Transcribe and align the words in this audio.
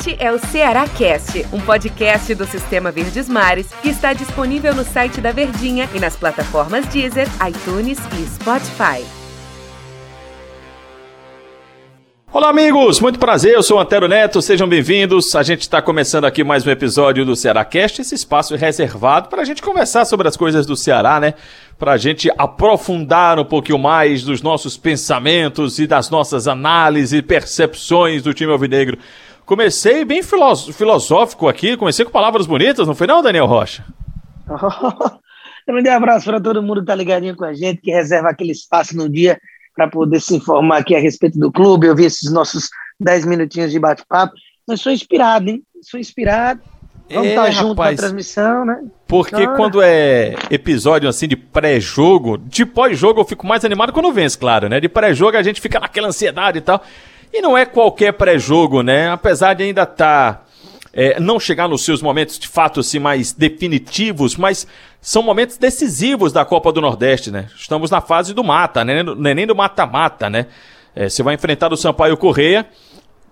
Este 0.00 0.16
é 0.18 0.32
o 0.32 0.38
Ceará 0.38 0.88
Cast, 0.88 1.44
um 1.52 1.60
podcast 1.60 2.34
do 2.34 2.46
Sistema 2.46 2.90
Verdes 2.90 3.28
Mares 3.28 3.66
que 3.82 3.90
está 3.90 4.14
disponível 4.14 4.74
no 4.74 4.82
site 4.82 5.20
da 5.20 5.30
Verdinha 5.30 5.90
e 5.94 6.00
nas 6.00 6.16
plataformas 6.16 6.86
Deezer, 6.86 7.28
iTunes 7.46 7.98
e 8.18 8.26
Spotify. 8.34 9.04
Olá, 12.32 12.48
amigos! 12.48 12.98
Muito 12.98 13.18
prazer, 13.18 13.52
eu 13.54 13.62
sou 13.62 13.76
o 13.76 13.80
Antero 13.80 14.08
Neto, 14.08 14.40
sejam 14.40 14.66
bem-vindos. 14.66 15.34
A 15.34 15.42
gente 15.42 15.62
está 15.62 15.82
começando 15.82 16.24
aqui 16.24 16.42
mais 16.42 16.66
um 16.66 16.70
episódio 16.70 17.26
do 17.26 17.36
Ceará 17.36 17.62
Cast, 17.62 18.00
esse 18.00 18.14
espaço 18.14 18.56
reservado 18.56 19.28
para 19.28 19.42
a 19.42 19.44
gente 19.44 19.60
conversar 19.60 20.06
sobre 20.06 20.26
as 20.26 20.36
coisas 20.36 20.64
do 20.64 20.76
Ceará, 20.76 21.20
né? 21.20 21.34
Para 21.78 21.92
a 21.92 21.96
gente 21.98 22.30
aprofundar 22.38 23.38
um 23.38 23.44
pouquinho 23.44 23.78
mais 23.78 24.22
dos 24.22 24.40
nossos 24.40 24.78
pensamentos 24.78 25.78
e 25.78 25.86
das 25.86 26.08
nossas 26.08 26.48
análises 26.48 27.12
e 27.12 27.20
percepções 27.20 28.22
do 28.22 28.32
time 28.32 28.50
alvinegro. 28.50 28.96
Comecei 29.50 30.04
bem 30.04 30.22
filosófico 30.22 31.48
aqui, 31.48 31.76
comecei 31.76 32.04
com 32.04 32.12
palavras 32.12 32.46
bonitas, 32.46 32.86
não 32.86 32.94
foi 32.94 33.08
não, 33.08 33.20
Daniel 33.20 33.46
Rocha? 33.46 33.84
grande 35.66 35.88
abraço 35.88 36.26
para 36.26 36.40
todo 36.40 36.62
mundo 36.62 36.82
que 36.82 36.86
tá 36.86 36.94
ligadinho 36.94 37.34
com 37.34 37.44
a 37.44 37.52
gente, 37.52 37.80
que 37.80 37.90
reserva 37.90 38.28
aquele 38.28 38.52
espaço 38.52 38.96
no 38.96 39.08
dia 39.08 39.40
para 39.74 39.88
poder 39.88 40.20
se 40.20 40.36
informar 40.36 40.78
aqui 40.78 40.94
a 40.94 41.00
respeito 41.00 41.36
do 41.36 41.50
clube, 41.50 41.88
ouvir 41.88 42.04
esses 42.04 42.32
nossos 42.32 42.68
10 43.00 43.24
minutinhos 43.24 43.72
de 43.72 43.80
bate-papo. 43.80 44.34
Eu 44.68 44.76
sou 44.76 44.92
inspirado, 44.92 45.50
hein? 45.50 45.64
Sou 45.82 45.98
inspirado. 45.98 46.60
Vamos 47.12 47.30
estar 47.30 47.42
é, 47.42 47.46
tá 47.46 47.50
junto 47.50 47.70
rapaz, 47.70 47.96
na 47.96 48.02
transmissão, 48.04 48.64
né? 48.64 48.84
Porque 49.08 49.48
quando 49.56 49.82
é 49.82 50.36
episódio 50.48 51.08
assim 51.08 51.26
de 51.26 51.34
pré-jogo, 51.34 52.38
de 52.38 52.64
pós-jogo 52.64 53.20
eu 53.20 53.24
fico 53.24 53.48
mais 53.48 53.64
animado 53.64 53.92
quando 53.92 54.12
vence, 54.12 54.38
claro, 54.38 54.68
né? 54.68 54.78
De 54.78 54.88
pré-jogo 54.88 55.36
a 55.36 55.42
gente 55.42 55.60
fica 55.60 55.80
naquela 55.80 56.06
ansiedade 56.06 56.58
e 56.58 56.60
tal. 56.60 56.80
E 57.32 57.40
não 57.40 57.56
é 57.56 57.64
qualquer 57.64 58.12
pré-jogo, 58.12 58.82
né? 58.82 59.10
Apesar 59.10 59.54
de 59.54 59.62
ainda 59.62 59.82
estar. 59.82 60.34
Tá, 60.34 60.42
é, 60.92 61.20
não 61.20 61.38
chegar 61.38 61.68
nos 61.68 61.84
seus 61.84 62.02
momentos 62.02 62.36
de 62.38 62.48
fato 62.48 62.80
assim 62.80 62.98
mais 62.98 63.32
definitivos, 63.32 64.36
mas 64.36 64.66
são 65.00 65.22
momentos 65.22 65.56
decisivos 65.56 66.32
da 66.32 66.44
Copa 66.44 66.72
do 66.72 66.80
Nordeste, 66.80 67.30
né? 67.30 67.46
Estamos 67.56 67.90
na 67.90 68.00
fase 68.00 68.34
do 68.34 68.42
mata, 68.42 68.84
né? 68.84 69.02
Nem 69.02 69.46
do 69.46 69.54
mata-mata, 69.54 70.28
né? 70.28 70.46
É, 70.94 71.08
você 71.08 71.22
vai 71.22 71.34
enfrentar 71.34 71.72
o 71.72 71.76
Sampaio 71.76 72.16
Correia 72.16 72.66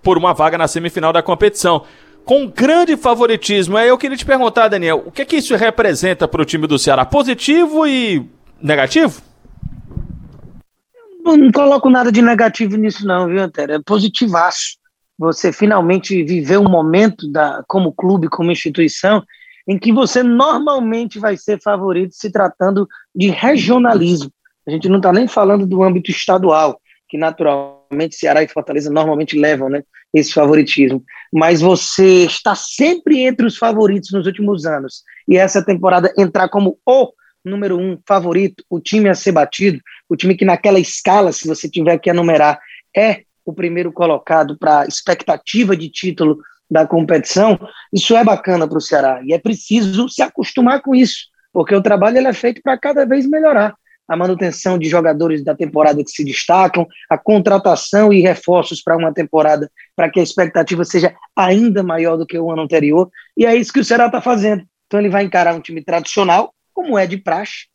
por 0.01 0.17
uma 0.17 0.33
vaga 0.33 0.57
na 0.57 0.67
semifinal 0.67 1.11
da 1.11 1.21
competição. 1.21 1.83
Com 2.23 2.47
grande 2.47 2.95
favoritismo. 2.95 3.75
Aí 3.75 3.89
eu 3.89 3.97
queria 3.97 4.15
te 4.15 4.25
perguntar, 4.25 4.67
Daniel, 4.67 5.03
o 5.05 5.11
que 5.11 5.23
é 5.23 5.25
que 5.25 5.37
isso 5.37 5.55
representa 5.55 6.27
para 6.27 6.41
o 6.41 6.45
time 6.45 6.67
do 6.67 6.79
Ceará? 6.79 7.03
Positivo 7.03 7.85
e 7.85 8.25
negativo? 8.61 9.21
Não, 11.37 11.51
coloco 11.51 11.89
nada 11.89 12.11
de 12.11 12.21
negativo 12.21 12.75
nisso, 12.77 13.05
não, 13.05 13.27
viu, 13.27 13.41
Antero? 13.41 13.73
É 13.73 13.79
positivaço. 13.79 14.77
Você 15.17 15.51
finalmente 15.51 16.23
viver 16.23 16.57
um 16.57 16.69
momento 16.69 17.29
da, 17.31 17.63
como 17.67 17.93
clube, 17.93 18.29
como 18.29 18.51
instituição, 18.51 19.23
em 19.67 19.77
que 19.77 19.91
você 19.91 20.23
normalmente 20.23 21.19
vai 21.19 21.37
ser 21.37 21.61
favorito 21.61 22.15
se 22.15 22.31
tratando 22.31 22.87
de 23.13 23.29
regionalismo. 23.29 24.31
A 24.67 24.71
gente 24.71 24.87
não 24.87 24.97
está 24.97 25.11
nem 25.11 25.27
falando 25.27 25.65
do 25.67 25.83
âmbito 25.83 26.09
estadual, 26.09 26.79
que 27.07 27.17
naturalmente 27.17 28.15
Ceará 28.15 28.41
e 28.41 28.47
Fortaleza 28.47 28.89
normalmente 28.89 29.37
levam 29.37 29.69
né, 29.69 29.83
esse 30.13 30.33
favoritismo. 30.33 31.03
Mas 31.33 31.61
você 31.61 32.25
está 32.25 32.55
sempre 32.55 33.19
entre 33.19 33.45
os 33.45 33.57
favoritos 33.57 34.11
nos 34.11 34.25
últimos 34.25 34.65
anos. 34.65 35.03
E 35.27 35.37
essa 35.37 35.63
temporada 35.63 36.13
entrar 36.17 36.49
como 36.49 36.77
o 36.85 37.11
número 37.43 37.77
um 37.77 37.97
favorito, 38.07 38.63
o 38.69 38.79
time 38.79 39.09
a 39.09 39.15
ser 39.15 39.31
batido, 39.31 39.79
o 40.09 40.15
time 40.15 40.35
que 40.35 40.43
naquela 40.43 40.79
escala, 40.79 41.31
se 41.31 41.47
você 41.47 41.69
tiver 41.69 41.97
que 41.99 42.09
enumerar, 42.09 42.59
é 42.95 43.21
o 43.45 43.53
primeiro 43.53 43.91
colocado 43.91 44.57
para 44.57 44.85
expectativa 44.87 45.77
de 45.77 45.89
título 45.89 46.39
da 46.69 46.85
competição, 46.85 47.59
isso 47.91 48.15
é 48.15 48.23
bacana 48.23 48.67
para 48.67 48.77
o 48.77 48.81
Ceará 48.81 49.21
e 49.23 49.33
é 49.33 49.39
preciso 49.39 50.07
se 50.09 50.21
acostumar 50.21 50.81
com 50.81 50.93
isso, 50.93 51.27
porque 51.51 51.73
o 51.73 51.81
trabalho 51.81 52.17
ele 52.17 52.27
é 52.27 52.33
feito 52.33 52.61
para 52.61 52.77
cada 52.77 53.05
vez 53.05 53.27
melhorar. 53.27 53.75
A 54.07 54.15
manutenção 54.15 54.77
de 54.77 54.89
jogadores 54.89 55.43
da 55.43 55.55
temporada 55.55 56.03
que 56.03 56.09
se 56.09 56.23
destacam, 56.23 56.87
a 57.07 57.17
contratação 57.17 58.11
e 58.11 58.21
reforços 58.21 58.81
para 58.81 58.97
uma 58.97 59.13
temporada 59.13 59.69
para 59.95 60.09
que 60.09 60.19
a 60.19 60.23
expectativa 60.23 60.83
seja 60.83 61.15
ainda 61.35 61.83
maior 61.83 62.17
do 62.17 62.25
que 62.25 62.37
o 62.37 62.51
ano 62.51 62.63
anterior, 62.63 63.09
e 63.37 63.45
é 63.45 63.55
isso 63.55 63.71
que 63.71 63.79
o 63.79 63.85
Ceará 63.85 64.07
está 64.07 64.19
fazendo. 64.19 64.63
Então 64.87 64.99
ele 64.99 65.09
vai 65.09 65.23
encarar 65.23 65.53
um 65.53 65.61
time 65.61 65.83
tradicional, 65.83 66.53
como 66.73 66.97
é 66.97 67.05
de 67.05 67.17
praxe, 67.17 67.67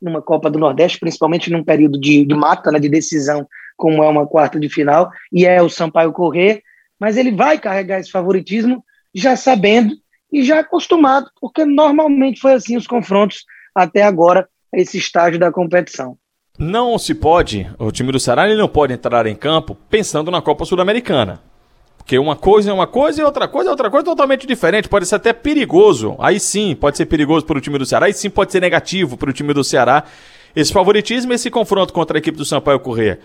numa 0.00 0.22
Copa 0.22 0.50
do 0.50 0.58
Nordeste, 0.58 0.98
principalmente 0.98 1.50
num 1.50 1.64
período 1.64 1.98
de, 1.98 2.24
de 2.24 2.34
mata, 2.34 2.70
né, 2.70 2.78
de 2.78 2.88
decisão, 2.88 3.46
como 3.76 4.02
é 4.02 4.08
uma 4.08 4.26
quarta 4.26 4.58
de 4.58 4.68
final, 4.68 5.10
e 5.32 5.44
é 5.46 5.62
o 5.62 5.68
Sampaio 5.68 6.12
Correr, 6.12 6.62
mas 6.98 7.16
ele 7.16 7.32
vai 7.32 7.58
carregar 7.58 8.00
esse 8.00 8.10
favoritismo 8.10 8.82
já 9.14 9.36
sabendo 9.36 9.94
e 10.32 10.42
já 10.42 10.60
acostumado, 10.60 11.30
porque 11.40 11.64
normalmente 11.64 12.40
foi 12.40 12.54
assim 12.54 12.76
os 12.76 12.86
confrontos 12.86 13.44
até 13.74 14.02
agora, 14.02 14.48
esse 14.72 14.98
estágio 14.98 15.38
da 15.38 15.52
competição. 15.52 16.18
Não 16.58 16.98
se 16.98 17.14
pode, 17.14 17.70
o 17.78 17.90
time 17.90 18.10
do 18.10 18.18
Ceará 18.18 18.46
ele 18.46 18.58
não 18.58 18.68
pode 18.68 18.92
entrar 18.92 19.26
em 19.26 19.36
campo 19.36 19.74
pensando 19.90 20.30
na 20.30 20.40
Copa 20.40 20.64
Sul-Americana. 20.64 21.42
Porque 22.06 22.20
uma 22.20 22.36
coisa 22.36 22.70
é 22.70 22.72
uma 22.72 22.86
coisa 22.86 23.20
e 23.20 23.24
outra 23.24 23.48
coisa 23.48 23.68
é 23.68 23.72
outra 23.72 23.90
coisa 23.90 24.04
totalmente 24.04 24.46
diferente. 24.46 24.88
Pode 24.88 25.06
ser 25.06 25.16
até 25.16 25.32
perigoso. 25.32 26.14
Aí 26.20 26.38
sim, 26.38 26.72
pode 26.76 26.96
ser 26.96 27.06
perigoso 27.06 27.44
para 27.44 27.58
o 27.58 27.60
time 27.60 27.76
do 27.78 27.84
Ceará. 27.84 28.06
Aí 28.06 28.12
sim 28.12 28.30
pode 28.30 28.52
ser 28.52 28.60
negativo 28.60 29.16
para 29.16 29.28
o 29.28 29.32
time 29.32 29.52
do 29.52 29.64
Ceará. 29.64 30.04
Esse 30.54 30.72
favoritismo, 30.72 31.32
esse 31.32 31.50
confronto 31.50 31.92
contra 31.92 32.16
a 32.16 32.20
equipe 32.20 32.38
do 32.38 32.44
Sampaio 32.44 32.78
Correia. 32.78 33.18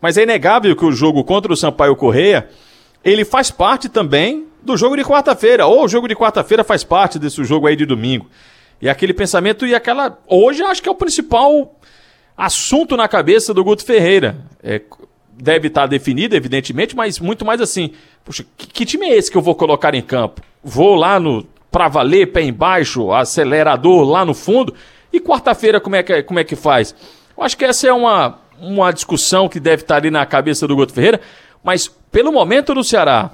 Mas 0.00 0.16
é 0.16 0.22
inegável 0.22 0.74
que 0.74 0.82
o 0.82 0.92
jogo 0.92 1.22
contra 1.24 1.52
o 1.52 1.56
Sampaio 1.56 1.94
Correia 1.94 2.48
ele 3.04 3.22
faz 3.22 3.50
parte 3.50 3.90
também 3.90 4.46
do 4.62 4.78
jogo 4.78 4.96
de 4.96 5.04
quarta-feira, 5.04 5.66
ou 5.66 5.84
o 5.84 5.88
jogo 5.88 6.08
de 6.08 6.16
quarta-feira 6.16 6.64
faz 6.64 6.82
parte 6.82 7.18
desse 7.18 7.44
jogo 7.44 7.66
aí 7.66 7.76
de 7.76 7.84
domingo. 7.84 8.30
E 8.80 8.88
aquele 8.88 9.12
pensamento 9.12 9.66
e 9.66 9.74
aquela. 9.74 10.18
Hoje 10.26 10.62
acho 10.62 10.82
que 10.82 10.88
é 10.88 10.92
o 10.92 10.94
principal 10.94 11.78
assunto 12.34 12.96
na 12.96 13.06
cabeça 13.08 13.52
do 13.52 13.62
Guto 13.62 13.84
Ferreira. 13.84 14.38
É, 14.62 14.80
deve 15.42 15.66
estar 15.66 15.86
definido, 15.86 16.36
evidentemente, 16.36 16.94
mas 16.94 17.18
muito 17.18 17.44
mais 17.44 17.60
assim. 17.60 17.90
Poxa, 18.24 18.44
que, 18.56 18.68
que, 18.68 18.86
time 18.86 19.06
é 19.06 19.16
esse 19.16 19.28
que 19.28 19.36
eu 19.36 19.42
vou 19.42 19.56
colocar 19.56 19.92
em 19.92 20.00
campo? 20.00 20.40
Vou 20.62 20.94
lá 20.94 21.18
no. 21.18 21.44
Pra 21.68 21.88
valer, 21.88 22.30
pé 22.30 22.42
embaixo, 22.42 23.12
acelerador 23.12 24.04
lá 24.04 24.24
no 24.24 24.34
fundo. 24.34 24.74
E 25.12 25.18
quarta-feira 25.18 25.80
como, 25.80 25.96
é 25.96 26.02
que, 26.02 26.22
como 26.22 26.38
é 26.38 26.44
que 26.44 26.54
faz? 26.54 26.94
Eu 27.36 27.42
acho 27.42 27.56
que 27.56 27.64
essa 27.64 27.88
é 27.88 27.92
uma, 27.92 28.38
uma 28.60 28.92
discussão 28.92 29.48
que 29.48 29.58
deve 29.58 29.82
estar 29.82 29.96
ali 29.96 30.10
na 30.10 30.24
cabeça 30.26 30.68
do 30.68 30.76
Guto 30.76 30.92
Ferreira. 30.92 31.20
Mas 31.64 31.88
pelo 31.88 32.30
momento 32.30 32.74
do 32.74 32.84
Ceará 32.84 33.32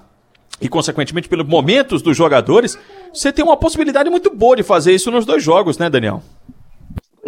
e, 0.61 0.69
consequentemente, 0.69 1.29
pelos 1.29 1.47
momentos 1.47 2.01
dos 2.01 2.17
jogadores, 2.17 2.79
você 3.13 3.33
tem 3.33 3.45
uma 3.45 3.57
possibilidade 3.57 4.09
muito 4.09 4.31
boa 4.35 4.57
de 4.57 4.63
fazer 4.63 4.95
isso 4.95 5.11
nos 5.11 5.27
dois 5.27 5.43
jogos, 5.43 5.77
né, 5.77 5.91
Daniel? 5.91 6.23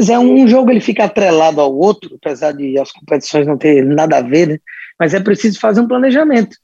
Pois 0.00 0.09
é, 0.09 0.19
um 0.19 0.49
jogo 0.49 0.71
ele 0.71 0.81
fica 0.81 1.05
atrelado 1.05 1.61
ao 1.61 1.77
outro, 1.77 2.15
apesar 2.15 2.53
de 2.53 2.78
as 2.78 2.91
competições 2.91 3.47
não 3.47 3.59
ter 3.59 3.84
nada 3.84 4.16
a 4.16 4.22
ver, 4.22 4.49
né? 4.49 4.59
Mas 4.99 5.12
é 5.12 5.21
preciso 5.21 5.61
fazer 5.61 5.83
um 5.83 5.87
planejamento. 5.87 6.56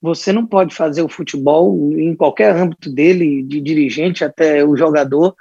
Você 0.00 0.32
não 0.32 0.46
pode 0.46 0.72
fazer 0.72 1.02
o 1.02 1.08
futebol 1.08 1.90
em 1.90 2.14
qualquer 2.14 2.54
âmbito 2.54 2.88
dele, 2.88 3.42
de 3.42 3.60
dirigente 3.60 4.24
até 4.24 4.64
o 4.64 4.76
jogador, 4.76 5.34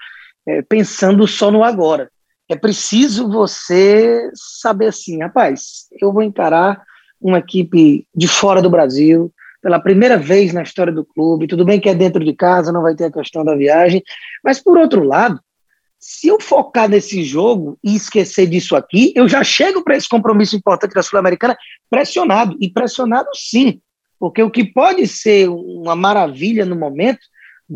é, 0.47 0.63
pensando 0.63 1.27
só 1.27 1.51
no 1.51 1.63
agora. 1.63 2.09
É 2.49 2.55
preciso 2.55 3.29
você 3.29 4.31
saber 4.33 4.87
assim, 4.87 5.21
rapaz, 5.21 5.85
eu 6.01 6.11
vou 6.11 6.23
encarar 6.23 6.81
uma 7.21 7.37
equipe 7.37 8.07
de 8.15 8.27
fora 8.27 8.63
do 8.63 8.69
Brasil, 8.71 9.31
pela 9.61 9.79
primeira 9.79 10.17
vez 10.17 10.53
na 10.53 10.63
história 10.63 10.91
do 10.91 11.05
clube. 11.05 11.45
Tudo 11.45 11.63
bem 11.63 11.79
que 11.79 11.87
é 11.87 11.93
dentro 11.93 12.25
de 12.25 12.33
casa, 12.33 12.71
não 12.71 12.81
vai 12.81 12.95
ter 12.95 13.05
a 13.05 13.11
questão 13.11 13.45
da 13.45 13.55
viagem, 13.55 14.01
mas 14.43 14.59
por 14.59 14.75
outro 14.75 15.03
lado, 15.03 15.39
se 16.05 16.27
eu 16.27 16.39
focar 16.39 16.89
nesse 16.89 17.23
jogo 17.23 17.77
e 17.83 17.95
esquecer 17.95 18.47
disso 18.47 18.75
aqui, 18.75 19.13
eu 19.15 19.27
já 19.27 19.43
chego 19.43 19.83
para 19.83 19.95
esse 19.95 20.07
compromisso 20.09 20.55
importante 20.55 20.93
da 20.93 21.01
Sul-Americana 21.01 21.57
pressionado, 21.89 22.57
e 22.59 22.69
pressionado 22.69 23.29
sim, 23.33 23.79
porque 24.19 24.43
o 24.43 24.51
que 24.51 24.65
pode 24.65 25.07
ser 25.07 25.49
uma 25.49 25.95
maravilha 25.95 26.65
no 26.65 26.75
momento 26.75 27.21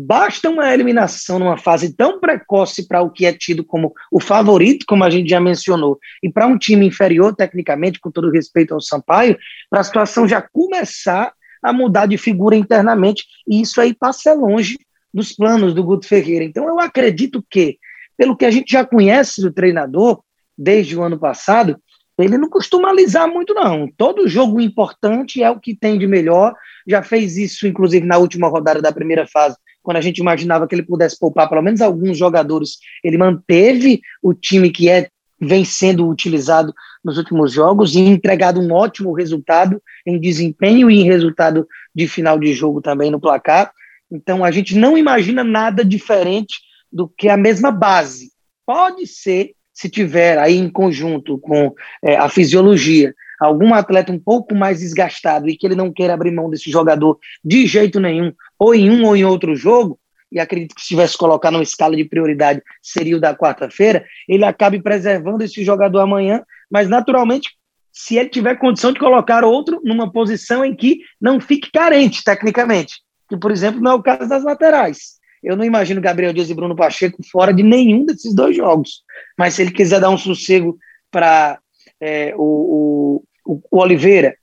Basta 0.00 0.50
uma 0.50 0.72
eliminação 0.72 1.38
numa 1.38 1.56
fase 1.56 1.94
tão 1.94 2.20
precoce 2.20 2.86
para 2.86 3.00
o 3.02 3.10
que 3.10 3.24
é 3.24 3.32
tido 3.32 3.64
como 3.64 3.92
o 4.12 4.20
favorito, 4.20 4.84
como 4.86 5.02
a 5.02 5.10
gente 5.10 5.30
já 5.30 5.40
mencionou, 5.40 5.98
e 6.22 6.30
para 6.30 6.46
um 6.46 6.58
time 6.58 6.86
inferior 6.86 7.34
tecnicamente, 7.34 7.98
com 7.98 8.10
todo 8.10 8.30
respeito 8.30 8.74
ao 8.74 8.80
Sampaio, 8.80 9.36
para 9.70 9.80
a 9.80 9.84
situação 9.84 10.28
já 10.28 10.42
começar 10.42 11.32
a 11.62 11.72
mudar 11.72 12.06
de 12.06 12.18
figura 12.18 12.54
internamente, 12.54 13.24
e 13.48 13.60
isso 13.62 13.80
aí 13.80 13.94
passa 13.94 14.32
longe 14.34 14.78
dos 15.12 15.32
planos 15.32 15.74
do 15.74 15.82
Guto 15.82 16.06
Ferreira. 16.06 16.44
Então 16.44 16.68
eu 16.68 16.78
acredito 16.78 17.42
que, 17.50 17.78
pelo 18.18 18.36
que 18.36 18.44
a 18.44 18.50
gente 18.50 18.70
já 18.70 18.84
conhece 18.84 19.40
do 19.40 19.52
treinador 19.52 20.20
desde 20.56 20.94
o 20.96 21.02
ano 21.02 21.18
passado, 21.18 21.80
ele 22.18 22.36
não 22.36 22.50
costuma 22.50 22.90
alisar 22.90 23.28
muito, 23.28 23.54
não. 23.54 23.88
Todo 23.96 24.28
jogo 24.28 24.60
importante 24.60 25.42
é 25.42 25.50
o 25.50 25.60
que 25.60 25.74
tem 25.74 25.96
de 25.96 26.06
melhor. 26.06 26.52
Já 26.86 27.02
fez 27.02 27.36
isso, 27.36 27.66
inclusive, 27.66 28.04
na 28.04 28.18
última 28.18 28.48
rodada 28.48 28.82
da 28.82 28.92
primeira 28.92 29.26
fase 29.26 29.56
quando 29.88 29.96
a 29.96 30.02
gente 30.02 30.18
imaginava 30.18 30.68
que 30.68 30.74
ele 30.74 30.82
pudesse 30.82 31.18
poupar 31.18 31.48
pelo 31.48 31.62
menos 31.62 31.80
alguns 31.80 32.18
jogadores, 32.18 32.76
ele 33.02 33.16
manteve 33.16 34.02
o 34.22 34.34
time 34.34 34.70
que 34.70 34.90
é 34.90 35.08
vem 35.40 35.64
sendo 35.64 36.06
utilizado 36.06 36.74
nos 37.02 37.16
últimos 37.16 37.52
jogos 37.52 37.94
e 37.94 38.00
entregado 38.00 38.60
um 38.60 38.70
ótimo 38.70 39.14
resultado 39.14 39.80
em 40.04 40.20
desempenho 40.20 40.90
e 40.90 41.00
em 41.00 41.04
resultado 41.04 41.66
de 41.94 42.06
final 42.06 42.38
de 42.38 42.52
jogo 42.52 42.82
também 42.82 43.10
no 43.10 43.18
placar. 43.18 43.72
Então 44.12 44.44
a 44.44 44.50
gente 44.50 44.76
não 44.76 44.98
imagina 44.98 45.42
nada 45.42 45.82
diferente 45.82 46.56
do 46.92 47.08
que 47.08 47.28
a 47.28 47.36
mesma 47.36 47.70
base. 47.70 48.30
Pode 48.66 49.06
ser, 49.06 49.52
se 49.72 49.88
tiver 49.88 50.38
aí 50.38 50.56
em 50.56 50.70
conjunto 50.70 51.38
com 51.38 51.74
é, 52.02 52.16
a 52.16 52.28
fisiologia, 52.28 53.14
algum 53.40 53.72
atleta 53.72 54.12
um 54.12 54.18
pouco 54.18 54.54
mais 54.54 54.80
desgastado 54.80 55.48
e 55.48 55.56
que 55.56 55.66
ele 55.66 55.76
não 55.76 55.92
queira 55.92 56.14
abrir 56.14 56.32
mão 56.32 56.50
desse 56.50 56.70
jogador 56.70 57.18
de 57.44 57.66
jeito 57.66 58.00
nenhum, 58.00 58.32
ou 58.58 58.74
em 58.74 58.90
um 58.90 59.06
ou 59.06 59.16
em 59.16 59.24
outro 59.24 59.54
jogo, 59.54 59.98
e 60.30 60.38
acredito 60.38 60.74
que 60.74 60.82
se 60.82 60.88
tivesse 60.88 61.16
colocar 61.16 61.50
numa 61.50 61.62
escala 61.62 61.96
de 61.96 62.04
prioridade 62.04 62.62
seria 62.82 63.16
o 63.16 63.20
da 63.20 63.34
quarta-feira, 63.34 64.04
ele 64.28 64.44
acabe 64.44 64.82
preservando 64.82 65.42
esse 65.42 65.64
jogador 65.64 66.00
amanhã, 66.00 66.42
mas 66.70 66.88
naturalmente, 66.88 67.50
se 67.92 68.16
ele 68.16 68.28
tiver 68.28 68.56
condição 68.56 68.92
de 68.92 69.00
colocar 69.00 69.44
outro 69.44 69.80
numa 69.82 70.12
posição 70.12 70.64
em 70.64 70.74
que 70.74 71.00
não 71.20 71.40
fique 71.40 71.70
carente 71.72 72.22
tecnicamente, 72.22 72.96
que 73.28 73.36
por 73.36 73.50
exemplo 73.50 73.80
não 73.80 73.92
é 73.92 73.94
o 73.94 74.02
caso 74.02 74.28
das 74.28 74.44
laterais. 74.44 75.18
Eu 75.42 75.56
não 75.56 75.64
imagino 75.64 76.00
Gabriel 76.00 76.32
Dias 76.32 76.50
e 76.50 76.54
Bruno 76.54 76.76
Pacheco 76.76 77.18
fora 77.30 77.52
de 77.52 77.62
nenhum 77.62 78.04
desses 78.04 78.34
dois 78.34 78.56
jogos, 78.56 79.02
mas 79.36 79.54
se 79.54 79.62
ele 79.62 79.70
quiser 79.70 80.00
dar 80.00 80.10
um 80.10 80.18
sossego 80.18 80.76
para 81.10 81.58
é, 82.00 82.34
o, 82.36 83.22
o, 83.46 83.60
o 83.70 83.78
Oliveira, 83.80 84.34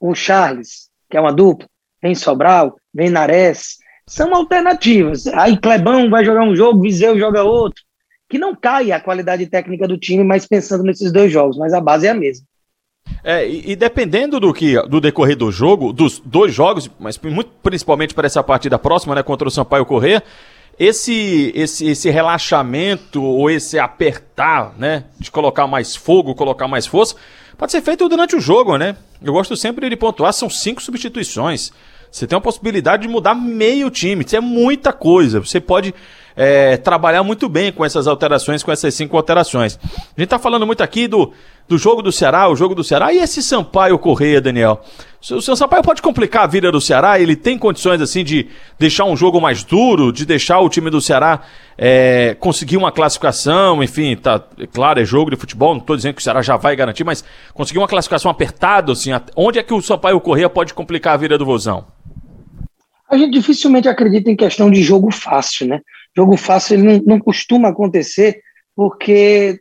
o 0.00 0.14
Charles, 0.14 0.88
que 1.08 1.16
é 1.16 1.20
uma 1.20 1.32
dupla, 1.32 1.68
vem 2.02 2.14
Sobral, 2.14 2.76
vem 2.92 3.10
Nares, 3.10 3.78
são 4.06 4.34
alternativas. 4.34 5.26
Aí 5.28 5.56
Clebão 5.56 6.10
vai 6.10 6.24
jogar 6.24 6.42
um 6.42 6.54
jogo, 6.54 6.82
Viseu 6.82 7.18
joga 7.18 7.42
outro. 7.42 7.82
Que 8.28 8.38
não 8.38 8.54
cai 8.54 8.90
a 8.92 9.00
qualidade 9.00 9.46
técnica 9.46 9.86
do 9.86 9.98
time, 9.98 10.24
mas 10.24 10.46
pensando 10.46 10.82
nesses 10.82 11.12
dois 11.12 11.30
jogos, 11.32 11.56
mas 11.56 11.72
a 11.72 11.80
base 11.80 12.06
é 12.06 12.10
a 12.10 12.14
mesma. 12.14 12.46
É, 13.24 13.48
e, 13.48 13.72
e, 13.72 13.76
dependendo 13.76 14.38
do 14.38 14.52
que 14.52 14.80
do 14.82 15.00
decorrer 15.00 15.34
do 15.34 15.50
jogo, 15.50 15.94
dos 15.94 16.20
dois 16.22 16.52
jogos, 16.52 16.90
mas 17.00 17.18
muito 17.18 17.50
principalmente 17.62 18.12
para 18.12 18.26
essa 18.26 18.42
partida 18.42 18.78
próxima, 18.78 19.14
né, 19.14 19.22
contra 19.22 19.48
o 19.48 19.50
Sampaio 19.50 19.86
Corrêa, 19.86 20.22
esse, 20.78 21.50
esse, 21.54 21.86
esse 21.86 22.10
relaxamento 22.10 23.22
ou 23.22 23.48
esse 23.48 23.78
apertar, 23.78 24.74
né, 24.76 25.04
de 25.18 25.30
colocar 25.30 25.66
mais 25.66 25.96
fogo, 25.96 26.34
colocar 26.34 26.68
mais 26.68 26.86
força, 26.86 27.16
pode 27.56 27.72
ser 27.72 27.80
feito 27.80 28.06
durante 28.10 28.36
o 28.36 28.40
jogo, 28.40 28.76
né? 28.76 28.94
Eu 29.22 29.32
gosto 29.32 29.56
sempre 29.56 29.88
de 29.88 29.96
pontuar, 29.96 30.34
são 30.34 30.50
cinco 30.50 30.82
substituições. 30.82 31.72
Você 32.10 32.26
tem 32.26 32.36
a 32.36 32.40
possibilidade 32.40 33.02
de 33.02 33.08
mudar 33.08 33.34
meio 33.34 33.90
time. 33.90 34.24
Isso 34.24 34.36
é 34.36 34.40
muita 34.40 34.92
coisa. 34.92 35.40
Você 35.40 35.60
pode 35.60 35.94
é, 36.36 36.76
trabalhar 36.76 37.22
muito 37.22 37.48
bem 37.48 37.72
com 37.72 37.84
essas 37.84 38.06
alterações, 38.06 38.62
com 38.62 38.72
essas 38.72 38.94
cinco 38.94 39.16
alterações. 39.16 39.78
A 39.82 40.20
gente 40.20 40.24
está 40.24 40.38
falando 40.38 40.66
muito 40.66 40.82
aqui 40.82 41.06
do, 41.06 41.32
do 41.68 41.78
jogo 41.78 42.02
do 42.02 42.10
Ceará, 42.10 42.48
o 42.48 42.56
jogo 42.56 42.74
do 42.74 42.82
Ceará. 42.82 43.12
E 43.12 43.18
esse 43.18 43.42
Sampaio 43.42 43.98
Correia, 43.98 44.40
Daniel? 44.40 44.82
O 45.30 45.40
seu 45.40 45.56
Sampaio 45.56 45.82
pode 45.82 46.02
complicar 46.02 46.44
a 46.44 46.46
vida 46.46 46.70
do 46.70 46.80
Ceará? 46.80 47.18
Ele 47.18 47.34
tem 47.34 47.56
condições 47.56 48.00
assim 48.00 48.22
de 48.22 48.48
deixar 48.78 49.04
um 49.04 49.16
jogo 49.16 49.40
mais 49.40 49.64
duro, 49.64 50.12
de 50.12 50.26
deixar 50.26 50.60
o 50.60 50.68
time 50.68 50.90
do 50.90 51.00
Ceará 51.00 51.40
é, 51.78 52.36
conseguir 52.38 52.76
uma 52.76 52.92
classificação, 52.92 53.82
enfim, 53.82 54.16
tá, 54.16 54.42
claro, 54.72 55.00
é 55.00 55.04
jogo 55.04 55.30
de 55.30 55.36
futebol, 55.36 55.72
não 55.72 55.80
estou 55.80 55.96
dizendo 55.96 56.14
que 56.14 56.20
o 56.20 56.22
Ceará 56.22 56.42
já 56.42 56.56
vai 56.56 56.76
garantir, 56.76 57.04
mas 57.04 57.24
conseguir 57.52 57.78
uma 57.78 57.88
classificação 57.88 58.30
apertada, 58.30 58.92
assim, 58.92 59.10
onde 59.34 59.58
é 59.58 59.62
que 59.62 59.72
o 59.72 59.80
Sampaio 59.80 60.20
Correia 60.20 60.48
pode 60.48 60.74
complicar 60.74 61.14
a 61.14 61.16
vida 61.16 61.38
do 61.38 61.44
Vozão? 61.44 61.86
A 63.14 63.16
gente 63.16 63.30
dificilmente 63.30 63.88
acredita 63.88 64.28
em 64.28 64.34
questão 64.34 64.68
de 64.68 64.82
jogo 64.82 65.08
fácil, 65.12 65.68
né? 65.68 65.80
Jogo 66.16 66.36
fácil 66.36 66.74
ele 66.74 66.82
não, 66.82 67.02
não 67.06 67.20
costuma 67.20 67.68
acontecer 67.68 68.42
porque 68.74 69.60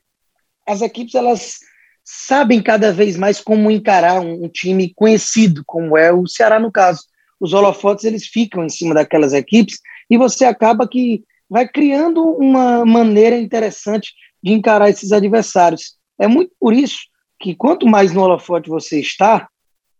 as 0.68 0.82
equipes 0.82 1.14
elas 1.14 1.60
sabem 2.04 2.64
cada 2.64 2.92
vez 2.92 3.16
mais 3.16 3.40
como 3.40 3.70
encarar 3.70 4.20
um, 4.20 4.46
um, 4.46 4.50
time 4.50 4.92
conhecido, 4.96 5.62
como 5.68 5.96
é 5.96 6.12
o 6.12 6.26
Ceará 6.26 6.60
no 6.60 6.72
caso. 6.72 7.04
Os 7.40 7.54
holofotes 7.54 8.06
eles 8.06 8.26
ficam 8.26 8.66
em 8.66 8.70
cima 8.70 8.96
daquelas 8.96 9.34
equipes 9.34 9.78
e 10.10 10.18
você 10.18 10.46
acaba 10.46 10.88
que 10.88 11.24
vai 11.48 11.68
criando 11.68 12.24
uma 12.24 12.84
maneira 12.84 13.38
interessante 13.38 14.14
de 14.42 14.52
encarar 14.52 14.90
esses 14.90 15.12
adversários. 15.12 15.94
É 16.20 16.28
muito 16.28 16.52
por 16.60 16.74
isso 16.74 17.02
que 17.40 17.54
quanto 17.54 17.86
mais 17.86 18.14
no 18.14 18.22
holofote 18.22 18.68
você 18.68 19.00
está, 19.00 19.48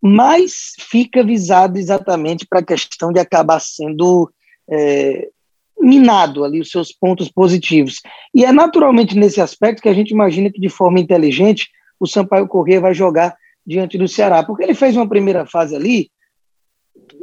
mais 0.06 0.74
fica 0.78 1.24
visado 1.24 1.80
exatamente 1.80 2.46
para 2.46 2.60
a 2.60 2.66
questão 2.66 3.14
de 3.14 3.22
acabar 3.22 3.62
sendo 3.62 4.30
é, 4.70 5.30
minado 5.80 6.44
ali 6.44 6.60
os 6.60 6.70
seus 6.70 6.92
pontos 6.92 7.30
positivos. 7.30 8.02
E 8.36 8.44
é 8.44 8.52
naturalmente 8.52 9.16
nesse 9.16 9.40
aspecto 9.40 9.82
que 9.82 9.88
a 9.88 9.94
gente 9.94 10.12
imagina 10.12 10.52
que 10.52 10.60
de 10.60 10.68
forma 10.68 11.00
inteligente 11.00 11.70
o 11.98 12.06
Sampaio 12.06 12.50
Corrêa 12.50 12.82
vai 12.82 12.94
jogar 12.94 13.34
diante 13.66 13.98
do 13.98 14.06
Ceará, 14.06 14.44
porque 14.44 14.62
ele 14.62 14.74
fez 14.74 14.94
uma 14.98 15.08
primeira 15.08 15.46
fase 15.46 15.74
ali 15.74 16.12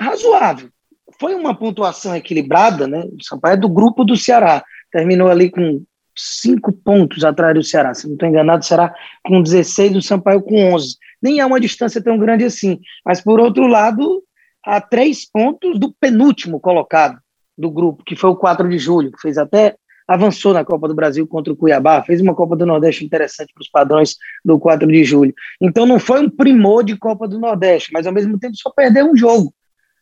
razoável. 0.01 0.71
Foi 1.19 1.35
uma 1.35 1.55
pontuação 1.55 2.17
equilibrada, 2.17 2.89
né? 2.89 3.05
O 3.13 3.23
Sampaio 3.23 3.55
é 3.55 3.59
do 3.59 3.69
grupo 3.69 4.05
do 4.05 4.17
Ceará, 4.17 4.65
terminou 4.91 5.29
ali 5.29 5.51
com 5.51 5.83
cinco 6.17 6.73
pontos 6.73 7.25
atrás 7.25 7.55
do 7.55 7.63
Ceará. 7.63 7.95
Se 7.95 8.07
não 8.07 8.15
estou 8.15 8.29
enganado, 8.29 8.65
será 8.65 8.95
com 9.25 9.43
16, 9.43 9.97
o 9.97 10.03
Sampaio 10.03 10.43
com 10.43 10.73
11. 10.75 10.97
Nem 11.23 11.41
é 11.41 11.47
uma 11.47 11.61
distância 11.61 12.03
tão 12.03 12.19
grande 12.19 12.45
assim. 12.45 12.79
Mas, 13.05 13.21
por 13.21 13.41
outro 13.41 13.67
lado, 13.67 14.23
há 14.65 14.81
três 14.81 15.29
pontos 15.31 15.79
do 15.79 15.93
penúltimo 16.01 16.61
colocado 16.61 17.19
do 17.57 17.71
grupo, 17.71 18.05
que 18.05 18.17
foi 18.17 18.31
o 18.31 18.37
4 18.37 18.69
de 18.69 18.79
julho, 18.79 19.13
que 19.13 19.21
fez 19.21 19.37
até 19.37 19.77
avançou 20.11 20.53
na 20.53 20.65
Copa 20.65 20.89
do 20.89 20.95
Brasil 20.95 21.25
contra 21.25 21.53
o 21.53 21.57
Cuiabá, 21.57 22.03
fez 22.03 22.21
uma 22.21 22.35
Copa 22.35 22.57
do 22.57 22.67
Nordeste 22.67 23.05
interessante 23.05 23.53
para 23.55 23.63
os 23.63 23.69
padrões 23.69 24.17
do 24.45 24.59
4 24.59 24.89
de 24.89 25.05
julho. 25.05 25.33
Então 25.61 25.87
não 25.87 26.01
foi 26.01 26.21
um 26.21 26.29
primor 26.29 26.83
de 26.83 26.97
Copa 26.97 27.29
do 27.29 27.39
Nordeste, 27.39 27.93
mas 27.93 28.09
ao 28.09 28.13
mesmo 28.13 28.37
tempo 28.37 28.57
só 28.57 28.71
perdeu 28.71 29.09
um 29.09 29.17
jogo. 29.17 29.47
O 29.47 29.53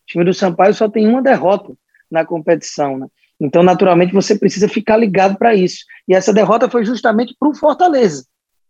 time 0.07 0.25
do 0.25 0.33
Sampaio 0.33 0.73
só 0.73 0.89
tem 0.89 1.07
uma 1.07 1.21
derrota 1.21 1.75
na 2.11 2.25
competição, 2.25 2.97
né? 2.97 3.07
Então, 3.41 3.63
naturalmente, 3.63 4.13
você 4.13 4.37
precisa 4.37 4.69
ficar 4.69 4.97
ligado 4.97 5.39
para 5.39 5.55
isso. 5.55 5.85
E 6.09 6.15
essa 6.15 6.33
derrota 6.33 6.69
foi 6.69 6.85
justamente 6.85 7.37
para 7.39 7.49
o 7.49 7.55
Fortaleza, 7.55 8.25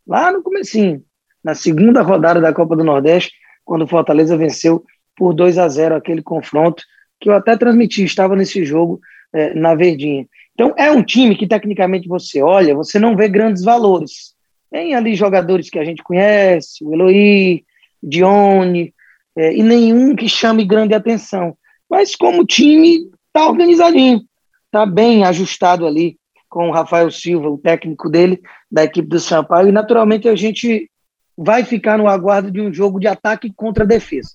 lá 0.06 0.30
no 0.30 0.42
comecinho, 0.42 1.02
na 1.42 1.54
segunda 1.54 2.02
rodada 2.02 2.40
da 2.40 2.52
Copa 2.52 2.76
do 2.76 2.84
Nordeste, 2.84 3.32
quando 3.64 3.82
o 3.82 3.88
Fortaleza 3.88 4.36
venceu 4.36 4.84
por 5.16 5.32
2 5.32 5.58
a 5.58 5.68
0 5.68 5.96
aquele 5.96 6.22
confronto, 6.22 6.82
que 7.20 7.28
eu 7.28 7.34
até 7.34 7.56
transmiti, 7.56 8.04
estava 8.04 8.36
nesse 8.36 8.64
jogo 8.64 9.00
é, 9.32 9.54
na 9.54 9.74
Verdinha. 9.74 10.26
Então, 10.54 10.74
é 10.76 10.90
um 10.90 11.02
time 11.02 11.34
que, 11.34 11.46
tecnicamente, 11.46 12.06
você 12.06 12.42
olha, 12.42 12.74
você 12.74 12.98
não 12.98 13.16
vê 13.16 13.28
grandes 13.28 13.64
valores. 13.64 14.34
Tem 14.70 14.94
ali 14.94 15.14
jogadores 15.14 15.70
que 15.70 15.78
a 15.78 15.84
gente 15.84 16.02
conhece, 16.02 16.84
o 16.84 16.92
Eloy, 16.92 17.64
Dione, 18.02 18.92
é, 19.36 19.54
e 19.54 19.62
nenhum 19.62 20.14
que 20.14 20.28
chame 20.28 20.64
grande 20.64 20.94
atenção. 20.94 21.56
Mas, 21.88 22.14
como 22.14 22.44
time, 22.44 23.10
está 23.28 23.48
organizadinho 23.48 24.27
está 24.68 24.86
bem 24.86 25.24
ajustado 25.24 25.86
ali 25.86 26.16
com 26.48 26.68
o 26.68 26.72
Rafael 26.72 27.10
Silva, 27.10 27.48
o 27.48 27.58
técnico 27.58 28.08
dele, 28.08 28.40
da 28.70 28.84
equipe 28.84 29.08
do 29.08 29.20
Sampaio, 29.20 29.68
e 29.68 29.72
naturalmente 29.72 30.28
a 30.28 30.36
gente 30.36 30.90
vai 31.36 31.64
ficar 31.64 31.98
no 31.98 32.08
aguardo 32.08 32.50
de 32.50 32.60
um 32.60 32.72
jogo 32.72 32.98
de 32.98 33.06
ataque 33.06 33.52
contra 33.54 33.86
defesa. 33.86 34.30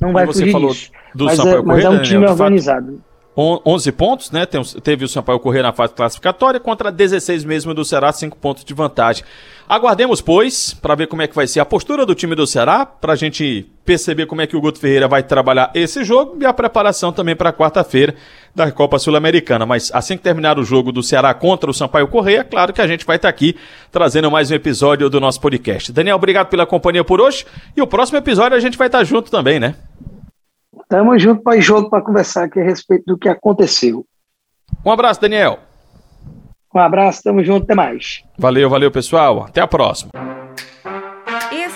Não 0.00 0.12
vai 0.12 0.26
você 0.26 0.50
falou 0.50 0.70
disso. 0.70 0.90
do 1.14 1.24
mas 1.24 1.36
Sampaio 1.36 1.58
é, 1.58 1.62
Correia, 1.62 1.76
mas 1.76 1.84
é 1.84 2.00
um 2.00 2.02
time 2.02 2.20
Daniel, 2.20 2.30
organizado. 2.32 2.92
Fato, 2.92 3.16
11 3.38 3.92
pontos, 3.92 4.30
né? 4.30 4.46
teve 4.82 5.04
o 5.04 5.08
Sampaio 5.08 5.38
correr 5.38 5.62
na 5.62 5.70
fase 5.70 5.92
classificatória 5.92 6.58
contra 6.58 6.90
16 6.90 7.44
mesmo 7.44 7.74
do 7.74 7.84
Ceará, 7.84 8.10
5 8.10 8.38
pontos 8.38 8.64
de 8.64 8.72
vantagem. 8.72 9.24
Aguardemos, 9.68 10.22
pois, 10.22 10.72
para 10.72 10.94
ver 10.94 11.06
como 11.06 11.20
é 11.20 11.26
que 11.26 11.34
vai 11.34 11.46
ser 11.46 11.60
a 11.60 11.64
postura 11.66 12.06
do 12.06 12.14
time 12.14 12.34
do 12.34 12.46
Ceará, 12.46 12.86
para 12.86 13.12
a 13.12 13.16
gente 13.16 13.70
perceber 13.84 14.24
como 14.24 14.40
é 14.40 14.46
que 14.46 14.56
o 14.56 14.60
Guto 14.60 14.78
Ferreira 14.78 15.06
vai 15.06 15.22
trabalhar 15.22 15.70
esse 15.74 16.02
jogo 16.02 16.38
e 16.40 16.46
a 16.46 16.52
preparação 16.52 17.12
também 17.12 17.36
para 17.36 17.52
quarta-feira 17.52 18.14
da 18.56 18.72
Copa 18.72 18.98
Sul-Americana. 18.98 19.66
Mas 19.66 19.90
assim 19.92 20.16
que 20.16 20.22
terminar 20.22 20.58
o 20.58 20.64
jogo 20.64 20.90
do 20.90 21.02
Ceará 21.02 21.34
contra 21.34 21.70
o 21.70 21.74
Sampaio 21.74 22.08
Correia, 22.08 22.42
claro 22.42 22.72
que 22.72 22.80
a 22.80 22.86
gente 22.86 23.04
vai 23.04 23.16
estar 23.16 23.28
aqui 23.28 23.54
trazendo 23.92 24.30
mais 24.30 24.50
um 24.50 24.54
episódio 24.54 25.10
do 25.10 25.20
nosso 25.20 25.38
podcast. 25.42 25.92
Daniel, 25.92 26.16
obrigado 26.16 26.48
pela 26.48 26.64
companhia 26.64 27.04
por 27.04 27.20
hoje 27.20 27.44
e 27.76 27.82
o 27.82 27.86
próximo 27.86 28.16
episódio 28.16 28.56
a 28.56 28.60
gente 28.60 28.78
vai 28.78 28.88
estar 28.88 29.04
junto 29.04 29.30
também, 29.30 29.60
né? 29.60 29.74
Estamos 30.80 31.22
juntos 31.22 31.42
para 31.44 31.60
jogo 31.60 31.90
para 31.90 32.02
conversar 32.02 32.44
aqui 32.44 32.58
a 32.58 32.64
respeito 32.64 33.04
do 33.06 33.18
que 33.18 33.28
aconteceu. 33.28 34.06
Um 34.84 34.90
abraço, 34.90 35.20
Daniel. 35.20 35.58
Um 36.74 36.78
abraço, 36.78 37.22
tamo 37.22 37.44
junto, 37.44 37.64
até 37.64 37.74
mais. 37.74 38.22
Valeu, 38.38 38.70
valeu, 38.70 38.90
pessoal. 38.90 39.44
Até 39.44 39.60
a 39.60 39.66
próxima. 39.66 40.35